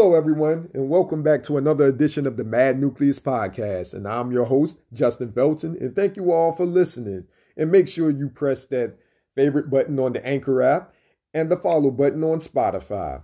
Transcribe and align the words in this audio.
Hello, 0.00 0.14
everyone, 0.14 0.70
and 0.72 0.88
welcome 0.88 1.22
back 1.22 1.42
to 1.42 1.58
another 1.58 1.84
edition 1.84 2.26
of 2.26 2.38
the 2.38 2.42
Mad 2.42 2.80
Nucleus 2.80 3.18
Podcast. 3.18 3.92
And 3.92 4.08
I'm 4.08 4.32
your 4.32 4.46
host, 4.46 4.80
Justin 4.94 5.30
Felton, 5.30 5.76
and 5.78 5.94
thank 5.94 6.16
you 6.16 6.32
all 6.32 6.52
for 6.52 6.64
listening. 6.64 7.24
And 7.54 7.70
make 7.70 7.86
sure 7.86 8.08
you 8.08 8.30
press 8.30 8.64
that 8.64 8.96
favorite 9.34 9.68
button 9.68 9.98
on 9.98 10.14
the 10.14 10.26
Anchor 10.26 10.62
app 10.62 10.94
and 11.34 11.50
the 11.50 11.58
follow 11.58 11.90
button 11.90 12.24
on 12.24 12.38
Spotify. 12.38 13.20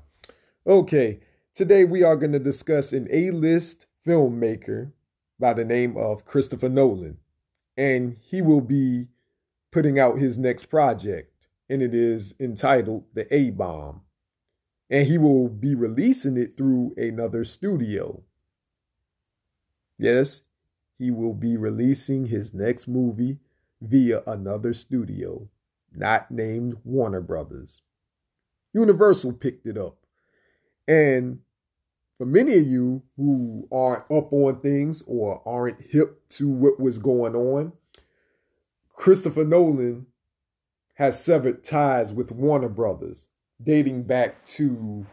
Okay, 0.67 1.21
today 1.55 1.87
we 1.87 2.03
are 2.03 2.15
going 2.15 2.33
to 2.33 2.39
discuss 2.39 2.93
an 2.93 3.09
A 3.11 3.31
list 3.31 3.87
filmmaker 4.07 4.93
by 5.41 5.55
the 5.55 5.65
name 5.65 5.97
of 5.97 6.27
Christopher 6.27 6.69
Nolan, 6.69 7.17
and 7.79 8.19
he 8.21 8.43
will 8.43 8.61
be 8.61 9.07
putting 9.73 9.99
out 9.99 10.19
his 10.19 10.37
next 10.37 10.67
project, 10.67 11.33
and 11.71 11.81
it 11.81 11.95
is 11.95 12.35
entitled 12.39 13.07
The 13.15 13.35
A 13.35 13.49
Bomb 13.49 14.03
and 14.91 15.07
he 15.07 15.19
will 15.19 15.49
be 15.49 15.75
releasing 15.75 16.37
it 16.37 16.57
through 16.57 16.95
another 16.97 17.45
studio. 17.45 18.23
Yes, 19.99 20.43
he 20.99 21.11
will 21.11 21.35
be 21.35 21.57
releasing 21.57 22.27
his 22.27 22.55
next 22.55 22.87
movie 22.87 23.39
via 23.81 24.23
another 24.27 24.73
studio, 24.73 25.49
not 25.95 26.31
named 26.31 26.77
Warner 26.85 27.21
Brothers. 27.21 27.83
Universal 28.73 29.33
picked 29.35 29.67
it 29.67 29.77
up. 29.77 29.99
And 30.87 31.41
for 32.19 32.27
many 32.27 32.57
of 32.57 32.67
you 32.67 33.03
who 33.17 33.69
aren't 33.73 34.05
up 34.11 34.33
on 34.33 34.61
things 34.61 35.03
or 35.07 35.43
aren't 35.45 35.81
hip 35.81 36.29
to 36.31 36.49
what 36.49 36.81
was 36.81 36.99
going 36.99 37.35
on, 37.35 37.73
Christopher 38.95 39.45
Nolan 39.45 40.07
has 40.95 41.23
severed 41.23 41.63
ties 41.63 42.13
with 42.13 42.33
Warner 42.33 42.71
Brothers 42.71 43.29
dating 43.63 44.05
back 44.05 44.45
to 44.45 45.07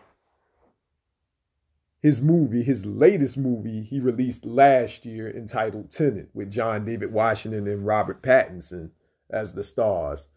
his 2.01 2.21
movie, 2.21 2.63
his 2.63 2.85
latest 2.85 3.37
movie 3.37 3.81
he 3.81 3.99
released 3.99 4.45
last 4.45 5.05
year 5.05 5.29
entitled 5.29 5.89
Tenet 5.89 6.29
with 6.33 6.51
John 6.51 6.83
David 6.83 7.13
Washington 7.13 7.67
and 7.67 7.85
Robert 7.85 8.21
Pattinson 8.21 8.91
as 9.29 9.53
the 9.53 9.63
stars. 9.63 10.27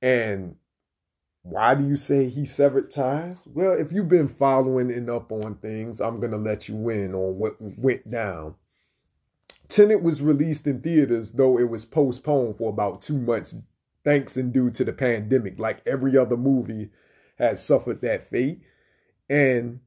And 0.00 0.56
why 1.42 1.74
do 1.74 1.86
you 1.86 1.96
say 1.96 2.28
he 2.28 2.46
severed 2.46 2.90
ties? 2.90 3.46
Well, 3.46 3.72
if 3.72 3.92
you've 3.92 4.08
been 4.08 4.28
following 4.28 4.90
and 4.90 5.10
up 5.10 5.30
on 5.32 5.56
things, 5.56 6.00
I'm 6.00 6.18
going 6.18 6.32
to 6.32 6.38
let 6.38 6.68
you 6.68 6.88
in 6.88 7.14
on 7.14 7.38
what 7.38 7.56
went 7.60 8.10
down. 8.10 8.54
Tenet 9.68 10.02
was 10.02 10.20
released 10.20 10.66
in 10.66 10.80
theaters, 10.80 11.32
though 11.32 11.58
it 11.58 11.68
was 11.68 11.84
postponed 11.84 12.56
for 12.56 12.70
about 12.70 13.02
two 13.02 13.18
months, 13.18 13.54
thanks 14.02 14.36
and 14.36 14.52
due 14.52 14.70
to 14.70 14.84
the 14.84 14.92
pandemic, 14.92 15.58
like 15.58 15.82
every 15.86 16.16
other 16.16 16.36
movie 16.36 16.90
had 17.40 17.58
suffered 17.58 18.00
that 18.02 18.28
fate. 18.28 18.60
And 19.28 19.80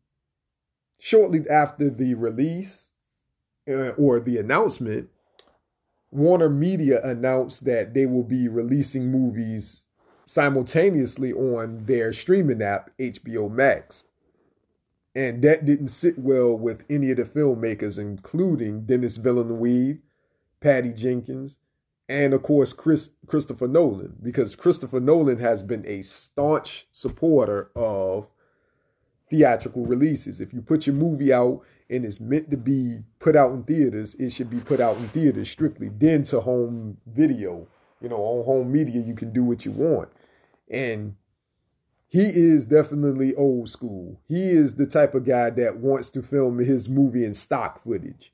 shortly 0.99 1.47
after 1.49 1.89
the 1.89 2.15
release 2.15 2.89
uh, 3.69 3.89
or 3.89 4.19
the 4.19 4.37
announcement, 4.37 5.09
Warner 6.11 6.49
Media 6.49 7.01
announced 7.03 7.65
that 7.65 7.93
they 7.93 8.05
will 8.05 8.23
be 8.23 8.47
releasing 8.47 9.11
movies 9.11 9.85
simultaneously 10.25 11.33
on 11.33 11.85
their 11.85 12.13
streaming 12.13 12.61
app, 12.61 12.91
HBO 12.99 13.49
Max. 13.49 14.03
And 15.15 15.43
that 15.43 15.65
didn't 15.65 15.89
sit 15.89 16.17
well 16.17 16.55
with 16.55 16.85
any 16.89 17.11
of 17.11 17.17
the 17.17 17.23
filmmakers, 17.23 17.99
including 17.99 18.85
Denis 18.85 19.17
Villeneuve, 19.17 19.97
Patty 20.59 20.91
Jenkins, 20.91 21.59
and 22.09 22.33
of 22.33 22.43
course 22.43 22.73
Chris 22.73 23.11
Christopher 23.27 23.67
Nolan 23.67 24.17
because 24.21 24.55
Christopher 24.55 24.99
Nolan 24.99 25.39
has 25.39 25.63
been 25.63 25.85
a 25.85 26.01
staunch 26.01 26.87
supporter 26.91 27.71
of 27.75 28.27
theatrical 29.29 29.85
releases. 29.85 30.39
If 30.39 30.53
you 30.53 30.61
put 30.61 30.85
your 30.85 30.95
movie 30.95 31.33
out 31.33 31.61
and 31.89 32.05
it's 32.05 32.19
meant 32.19 32.51
to 32.51 32.57
be 32.57 32.99
put 33.19 33.35
out 33.35 33.51
in 33.51 33.63
theaters, 33.63 34.13
it 34.15 34.31
should 34.31 34.49
be 34.49 34.59
put 34.59 34.79
out 34.79 34.97
in 34.97 35.07
theaters 35.07 35.49
strictly. 35.49 35.89
Then 35.89 36.23
to 36.25 36.41
home 36.41 36.97
video, 37.07 37.67
you 37.99 38.09
know, 38.09 38.17
on 38.17 38.45
home 38.45 38.71
media, 38.71 39.01
you 39.01 39.15
can 39.15 39.33
do 39.33 39.43
what 39.43 39.65
you 39.65 39.71
want. 39.71 40.09
And 40.69 41.15
he 42.07 42.25
is 42.25 42.65
definitely 42.65 43.33
old 43.33 43.69
school. 43.69 44.21
He 44.27 44.49
is 44.49 44.75
the 44.75 44.85
type 44.85 45.15
of 45.15 45.25
guy 45.25 45.49
that 45.49 45.77
wants 45.77 46.09
to 46.11 46.21
film 46.21 46.59
his 46.59 46.87
movie 46.87 47.25
in 47.25 47.33
stock 47.33 47.83
footage. 47.83 48.31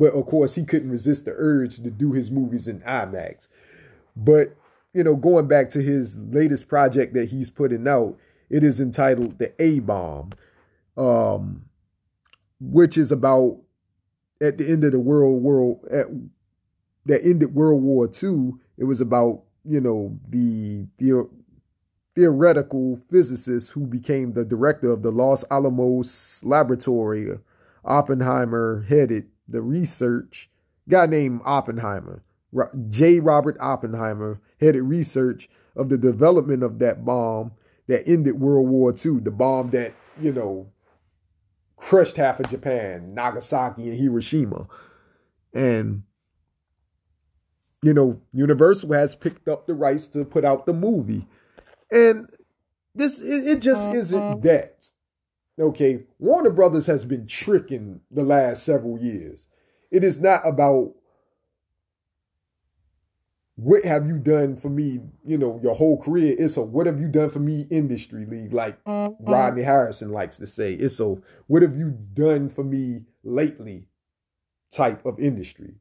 But 0.00 0.14
of 0.14 0.24
course, 0.24 0.54
he 0.54 0.64
couldn't 0.64 0.90
resist 0.90 1.26
the 1.26 1.34
urge 1.36 1.76
to 1.76 1.90
do 1.90 2.12
his 2.12 2.30
movies 2.30 2.66
in 2.66 2.80
IMAX. 2.80 3.48
But, 4.16 4.56
you 4.94 5.04
know, 5.04 5.14
going 5.14 5.46
back 5.46 5.68
to 5.70 5.82
his 5.82 6.16
latest 6.16 6.68
project 6.68 7.12
that 7.12 7.28
he's 7.28 7.50
putting 7.50 7.86
out, 7.86 8.16
it 8.48 8.64
is 8.64 8.80
entitled 8.80 9.38
The 9.38 9.52
A 9.62 9.80
Bomb, 9.80 10.30
um, 10.96 11.66
which 12.60 12.96
is 12.96 13.12
about 13.12 13.60
at 14.40 14.56
the 14.56 14.66
end 14.66 14.84
of 14.84 14.92
the 14.92 14.98
world 14.98 15.42
world 15.42 15.84
at, 15.90 16.06
that 17.04 17.22
ended 17.22 17.54
World 17.54 17.82
War 17.82 18.06
II. 18.06 18.52
It 18.78 18.84
was 18.84 19.02
about 19.02 19.42
you 19.66 19.82
know 19.82 20.18
the, 20.26 20.86
the 20.96 21.28
theoretical 22.14 22.96
physicist 22.96 23.72
who 23.72 23.86
became 23.86 24.32
the 24.32 24.46
director 24.46 24.90
of 24.90 25.02
the 25.02 25.12
Los 25.12 25.44
Alamos 25.50 26.42
laboratory, 26.42 27.38
Oppenheimer 27.84 28.86
headed 28.88 29.26
the 29.50 29.62
research, 29.62 30.50
guy 30.88 31.06
named 31.06 31.40
Oppenheimer, 31.44 32.22
J. 32.88 33.20
Robert 33.20 33.56
Oppenheimer, 33.60 34.40
headed 34.60 34.82
research 34.82 35.48
of 35.76 35.88
the 35.88 35.98
development 35.98 36.62
of 36.62 36.78
that 36.80 37.04
bomb 37.04 37.52
that 37.86 38.06
ended 38.06 38.40
World 38.40 38.68
War 38.68 38.92
II, 38.92 39.20
the 39.20 39.30
bomb 39.30 39.70
that, 39.70 39.94
you 40.20 40.32
know, 40.32 40.68
crushed 41.76 42.16
half 42.16 42.40
of 42.40 42.50
Japan, 42.50 43.14
Nagasaki 43.14 43.88
and 43.88 43.98
Hiroshima. 43.98 44.66
And, 45.54 46.02
you 47.82 47.94
know, 47.94 48.20
Universal 48.32 48.92
has 48.92 49.14
picked 49.14 49.48
up 49.48 49.66
the 49.66 49.74
rights 49.74 50.08
to 50.08 50.24
put 50.24 50.44
out 50.44 50.66
the 50.66 50.74
movie. 50.74 51.26
And 51.90 52.28
this, 52.94 53.20
it, 53.20 53.48
it 53.48 53.60
just 53.60 53.88
isn't 53.88 54.42
that. 54.42 54.88
Okay, 55.60 56.04
Warner 56.18 56.50
Brothers 56.50 56.86
has 56.86 57.04
been 57.04 57.26
tricking 57.26 58.00
the 58.10 58.22
last 58.22 58.64
several 58.64 58.98
years. 58.98 59.46
It 59.90 60.02
is 60.02 60.18
not 60.18 60.46
about 60.46 60.94
what 63.56 63.84
have 63.84 64.06
you 64.06 64.16
done 64.16 64.56
for 64.56 64.70
me, 64.70 65.00
you 65.22 65.36
know, 65.36 65.60
your 65.62 65.74
whole 65.74 66.00
career. 66.00 66.34
It's 66.38 66.56
a 66.56 66.62
what 66.62 66.86
have 66.86 66.98
you 66.98 67.08
done 67.08 67.28
for 67.28 67.40
me 67.40 67.66
industry 67.70 68.24
league, 68.24 68.54
like 68.54 68.82
mm-hmm. 68.84 69.22
Rodney 69.22 69.62
Harrison 69.62 70.12
likes 70.12 70.38
to 70.38 70.46
say. 70.46 70.72
It's 70.72 70.98
a 70.98 71.16
what 71.46 71.60
have 71.60 71.76
you 71.76 71.90
done 72.14 72.48
for 72.48 72.64
me 72.64 73.02
lately 73.22 73.84
type 74.72 75.04
of 75.04 75.20
industry. 75.20 75.74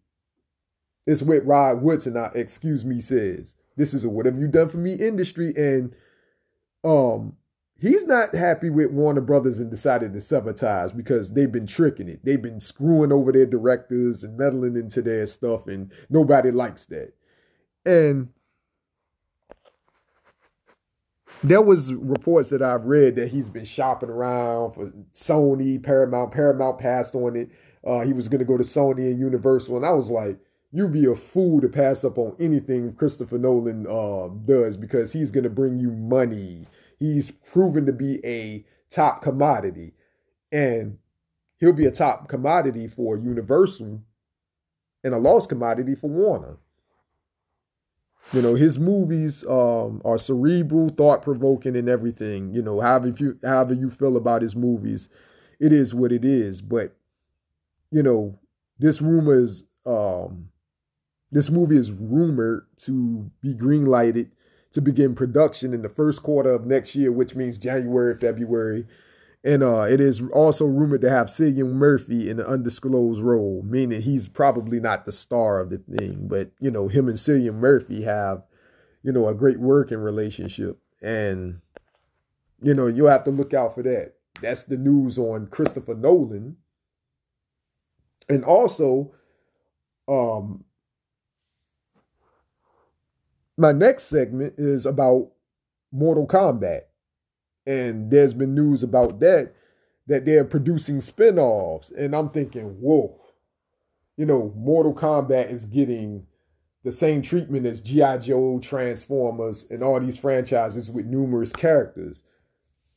It's 1.08 1.22
what 1.22 1.46
Rod 1.46 1.82
Woodson, 1.82 2.18
uh, 2.18 2.32
excuse 2.36 2.84
me, 2.84 3.00
says. 3.00 3.56
This 3.78 3.94
is 3.94 4.04
a 4.04 4.10
what 4.10 4.26
have 4.26 4.38
you 4.38 4.50
done 4.50 4.68
for 4.68 4.78
me 4.78 4.96
industry. 4.96 5.54
And 5.56 5.96
um 6.84 7.38
he's 7.82 8.06
not 8.06 8.36
happy 8.36 8.70
with 8.70 8.92
Warner 8.92 9.22
Brothers 9.22 9.60
and 9.60 9.72
decided 9.72 10.14
to 10.14 10.22
sabotage 10.22 10.92
because 10.92 11.34
they've 11.34 11.52
been 11.52 11.68
tricking 11.68 12.10
it. 12.10 12.24
They've 12.24 12.42
been 12.42 12.60
screwing 12.60 13.12
over 13.12 13.32
their 13.32 13.46
directors 13.46 14.24
and 14.24 14.38
meddling 14.38 14.76
into 14.76 15.02
their 15.02 15.26
stuff, 15.28 15.68
and 15.68 15.92
nobody 16.10 16.52
likes 16.52 16.86
that. 16.86 17.14
And 17.86 18.30
there 21.44 21.62
was 21.62 21.94
reports 21.94 22.50
that 22.50 22.62
I've 22.62 22.86
read 22.86 23.16
that 23.16 23.30
he's 23.30 23.50
been 23.50 23.66
shopping 23.66 24.10
around 24.10 24.74
for 24.74 24.92
Sony, 25.14 25.82
Paramount. 25.82 26.32
Paramount 26.32 26.80
passed 26.80 27.16
on 27.16 27.36
it. 27.36 27.50
Uh, 27.86 28.02
he 28.02 28.12
was 28.12 28.28
going 28.28 28.40
to 28.40 28.46
go 28.46 28.58
to 28.58 28.64
Sony 28.64 29.10
and 29.10 29.20
Universal, 29.20 29.78
and 29.78 29.86
I 29.86 29.92
was 29.92 30.12
like, 30.12 30.38
"You'd 30.72 30.92
be 30.92 31.06
a 31.06 31.16
fool 31.16 31.62
to 31.62 31.70
pass 31.70 32.04
up 32.04 32.18
on 32.18 32.36
anything 32.40 32.94
Christopher 32.94 33.38
Nolan 33.38 33.88
uh, 33.88 34.28
does 34.46 34.76
because 34.76 35.14
he's 35.14 35.32
going 35.32 35.46
to 35.46 35.50
bring 35.50 35.80
you 35.80 35.92
money." 35.92 36.68
He's 37.00 37.32
proven 37.32 37.86
to 37.86 37.94
be 37.94 38.24
a 38.26 38.66
top 38.90 39.22
commodity. 39.22 39.94
And 40.52 40.98
he'll 41.58 41.74
be 41.74 41.86
a 41.86 41.92
top 41.92 42.28
commodity 42.28 42.88
for 42.88 43.18
Universal 43.18 44.04
and 45.04 45.14
a 45.14 45.18
lost 45.18 45.50
commodity 45.50 45.96
for 45.96 46.10
Warner. 46.10 46.58
You 48.34 48.42
know, 48.44 48.54
his 48.54 48.78
movies 48.78 49.44
um, 49.46 50.02
are 50.06 50.18
cerebral, 50.18 50.90
thought 50.90 51.24
provoking, 51.24 51.76
and 51.76 51.90
everything. 51.90 52.54
You 52.54 52.62
know, 52.62 52.80
however 52.80 53.08
you 53.08 53.40
however 53.44 53.74
you 53.74 53.90
feel 53.90 54.18
about 54.18 54.44
his 54.44 54.56
movies, 54.56 55.10
it 55.60 55.72
is 55.72 55.96
what 55.96 56.12
it 56.12 56.24
is. 56.24 56.62
But 56.62 56.96
you 57.92 58.04
know, 58.04 58.38
this 58.78 59.02
rumor 59.02 59.34
is 59.34 59.64
um, 59.86 60.50
this 61.32 61.50
movie 61.50 61.78
is 61.78 61.92
rumored 61.92 62.68
to 62.84 63.32
be 63.42 63.56
greenlighted 63.56 64.30
to 64.72 64.82
begin 64.82 65.16
production 65.16 65.74
in 65.74 65.82
the 65.82 65.90
first 65.90 66.22
quarter 66.22 66.54
of 66.54 66.66
next 66.66 66.96
year, 66.96 67.12
which 67.12 67.36
means 67.36 67.58
January, 67.58 68.16
February. 68.16 68.86
And 69.44 69.64
uh, 69.64 69.82
it 69.84 70.02
is 70.02 70.22
also 70.34 70.66
rumored 70.66 71.02
to 71.02 71.10
have 71.10 71.28
Cillian 71.28 71.72
Murphy 71.72 72.30
in 72.30 72.40
an 72.40 72.46
undisclosed 72.46 73.22
role, 73.22 73.64
meaning 73.66 74.02
he's 74.02 74.28
probably 74.28 74.80
not 74.80 75.06
the 75.06 75.12
star 75.12 75.60
of 75.60 75.70
the 75.70 75.78
thing. 75.78 76.28
But, 76.28 76.52
you 76.60 76.70
know, 76.70 76.88
him 76.88 77.08
and 77.08 77.18
Cillian 77.18 77.56
Murphy 77.56 78.04
have, 78.04 78.44
you 79.02 79.14
know, 79.14 79.28
a 79.28 79.34
great 79.34 79.60
working 79.60 80.00
relationship. 80.00 80.78
And, 81.02 81.62
you 82.62 82.74
know, 82.74 82.88
you'll 82.88 83.08
have 83.08 83.24
to 83.24 83.32
look 83.32 83.54
out 83.54 83.76
for 83.76 83.84
that. 83.84 84.16
That's 84.42 84.66
the 84.66 84.78
news 84.78 85.18
on 85.18 85.48
Christopher 85.48 85.96
Nolan. 85.96 86.58
And 88.28 88.44
also, 88.44 89.14
um, 90.08 90.66
my 93.60 93.74
next 93.74 94.04
segment 94.04 94.54
is 94.58 94.86
about 94.86 95.32
Mortal 95.92 96.26
Kombat. 96.26 96.84
And 97.68 98.10
there's 98.10 98.34
been 98.34 98.56
news 98.56 98.82
about 98.82 99.20
that, 99.20 99.54
that 100.08 100.26
they're 100.26 100.46
producing 100.46 101.02
spin-offs. 101.02 101.92
And 101.92 102.16
I'm 102.16 102.30
thinking, 102.30 102.78
whoa, 102.80 103.20
you 104.18 104.26
know, 104.26 104.54
Mortal 104.56 104.94
Kombat 104.94 105.52
is 105.52 105.66
getting 105.66 106.26
the 106.84 106.92
same 106.92 107.22
treatment 107.22 107.66
as 107.66 107.82
G.I. 107.82 108.20
Joe, 108.20 108.60
Transformers, 108.60 109.66
and 109.70 109.84
all 109.84 110.00
these 110.00 110.18
franchises 110.18 110.90
with 110.90 111.06
numerous 111.06 111.52
characters. 111.52 112.24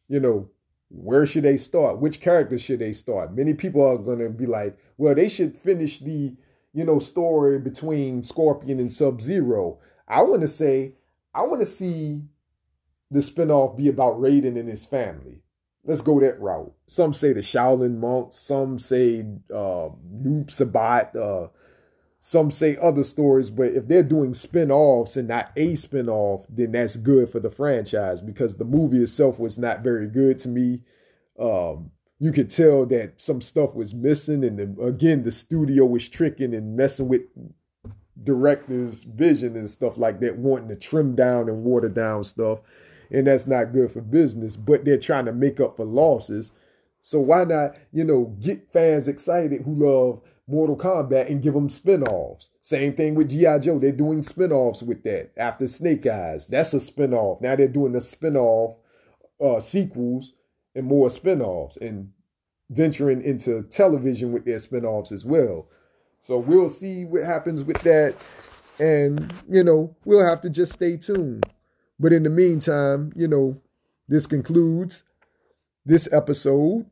You 0.08 0.20
know, 0.20 0.48
where 0.88 1.26
should 1.26 1.42
they 1.42 1.56
start? 1.56 1.98
Which 1.98 2.20
characters 2.20 2.62
should 2.62 2.78
they 2.78 2.92
start? 2.92 3.34
Many 3.34 3.54
people 3.54 3.84
are 3.84 3.98
going 3.98 4.20
to 4.20 4.30
be 4.30 4.46
like, 4.46 4.78
well, 4.96 5.14
they 5.14 5.28
should 5.28 5.56
finish 5.56 5.98
the, 5.98 6.36
you 6.72 6.84
know, 6.84 7.00
story 7.00 7.58
between 7.58 8.22
Scorpion 8.22 8.78
and 8.78 8.92
Sub 8.92 9.20
Zero. 9.20 9.80
I 10.12 10.22
want 10.22 10.42
to 10.42 10.48
say, 10.48 10.92
I 11.34 11.42
want 11.42 11.60
to 11.62 11.66
see 11.66 12.22
the 13.10 13.20
spinoff 13.20 13.76
be 13.76 13.88
about 13.88 14.20
Raiden 14.20 14.58
and 14.58 14.68
his 14.68 14.84
family. 14.84 15.42
Let's 15.84 16.02
go 16.02 16.20
that 16.20 16.38
route. 16.38 16.72
Some 16.86 17.14
say 17.14 17.32
the 17.32 17.40
Shaolin 17.40 17.98
monks, 17.98 18.36
some 18.36 18.78
say 18.78 19.20
uh, 19.50 19.88
Noob 20.22 20.48
Saibot, 20.48 21.16
uh, 21.16 21.48
some 22.20 22.50
say 22.50 22.76
other 22.76 23.02
stories, 23.02 23.50
but 23.50 23.72
if 23.72 23.88
they're 23.88 24.02
doing 24.02 24.34
spin-offs 24.34 25.16
and 25.16 25.26
not 25.26 25.50
a 25.56 25.74
spin-off, 25.74 26.44
then 26.48 26.72
that's 26.72 26.94
good 26.94 27.30
for 27.30 27.40
the 27.40 27.50
franchise 27.50 28.20
because 28.20 28.56
the 28.56 28.64
movie 28.64 29.02
itself 29.02 29.40
was 29.40 29.58
not 29.58 29.82
very 29.82 30.06
good 30.06 30.38
to 30.40 30.48
me. 30.48 30.82
Um, 31.40 31.90
you 32.20 32.30
could 32.30 32.50
tell 32.50 32.86
that 32.86 33.14
some 33.16 33.40
stuff 33.40 33.74
was 33.74 33.92
missing, 33.92 34.44
and 34.44 34.58
then, 34.58 34.76
again, 34.80 35.24
the 35.24 35.32
studio 35.32 35.84
was 35.84 36.08
tricking 36.08 36.54
and 36.54 36.76
messing 36.76 37.08
with 37.08 37.22
directors' 38.24 39.04
vision 39.04 39.56
and 39.56 39.70
stuff 39.70 39.98
like 39.98 40.20
that, 40.20 40.36
wanting 40.36 40.68
to 40.68 40.76
trim 40.76 41.14
down 41.14 41.48
and 41.48 41.64
water 41.64 41.88
down 41.88 42.24
stuff, 42.24 42.60
and 43.10 43.26
that's 43.26 43.46
not 43.46 43.72
good 43.72 43.92
for 43.92 44.00
business. 44.00 44.56
But 44.56 44.84
they're 44.84 44.98
trying 44.98 45.26
to 45.26 45.32
make 45.32 45.60
up 45.60 45.76
for 45.76 45.84
losses. 45.84 46.52
So 47.00 47.20
why 47.20 47.44
not, 47.44 47.76
you 47.92 48.04
know, 48.04 48.36
get 48.40 48.72
fans 48.72 49.08
excited 49.08 49.62
who 49.62 49.74
love 49.74 50.20
Mortal 50.46 50.76
Kombat 50.76 51.30
and 51.30 51.42
give 51.42 51.54
them 51.54 51.68
spin-offs. 51.68 52.50
Same 52.60 52.94
thing 52.94 53.14
with 53.14 53.30
G.I. 53.30 53.58
Joe. 53.58 53.78
They're 53.78 53.92
doing 53.92 54.22
spin-offs 54.22 54.82
with 54.82 55.02
that. 55.04 55.32
After 55.36 55.66
Snake 55.66 56.06
Eyes, 56.06 56.46
that's 56.46 56.74
a 56.74 56.80
spin-off. 56.80 57.40
Now 57.40 57.56
they're 57.56 57.68
doing 57.68 57.92
the 57.92 58.00
spin-off 58.00 58.76
uh, 59.42 59.60
sequels 59.60 60.32
and 60.74 60.86
more 60.86 61.10
spin-offs 61.10 61.76
and 61.76 62.10
venturing 62.70 63.22
into 63.22 63.62
television 63.64 64.32
with 64.32 64.44
their 64.44 64.58
spin-offs 64.58 65.12
as 65.12 65.24
well. 65.24 65.68
So 66.22 66.38
we'll 66.38 66.68
see 66.68 67.04
what 67.04 67.24
happens 67.24 67.64
with 67.64 67.82
that. 67.82 68.14
And, 68.78 69.32
you 69.48 69.62
know, 69.64 69.96
we'll 70.04 70.24
have 70.24 70.40
to 70.42 70.50
just 70.50 70.72
stay 70.72 70.96
tuned. 70.96 71.44
But 71.98 72.12
in 72.12 72.22
the 72.22 72.30
meantime, 72.30 73.12
you 73.14 73.28
know, 73.28 73.60
this 74.08 74.26
concludes 74.26 75.02
this 75.84 76.08
episode 76.12 76.86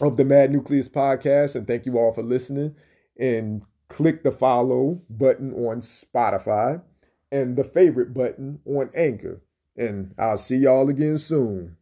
of 0.00 0.16
the 0.16 0.24
Mad 0.24 0.50
Nucleus 0.50 0.88
podcast. 0.88 1.54
And 1.54 1.66
thank 1.66 1.86
you 1.86 1.96
all 1.96 2.12
for 2.12 2.22
listening. 2.22 2.74
And 3.18 3.62
click 3.88 4.24
the 4.24 4.32
follow 4.32 5.00
button 5.08 5.52
on 5.52 5.80
Spotify 5.80 6.82
and 7.30 7.54
the 7.56 7.64
favorite 7.64 8.12
button 8.12 8.58
on 8.66 8.90
Anchor. 8.96 9.40
And 9.76 10.14
I'll 10.18 10.38
see 10.38 10.56
y'all 10.56 10.88
again 10.88 11.18
soon. 11.18 11.76